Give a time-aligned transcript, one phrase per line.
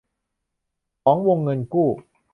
[1.03, 1.89] ของวงเงินกู้